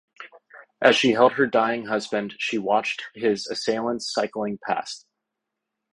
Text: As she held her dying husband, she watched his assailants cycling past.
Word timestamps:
As 0.81 0.95
she 0.95 1.11
held 1.11 1.33
her 1.33 1.45
dying 1.45 1.85
husband, 1.85 2.33
she 2.39 2.57
watched 2.57 3.03
his 3.13 3.45
assailants 3.45 4.11
cycling 4.11 4.57
past. 4.63 5.05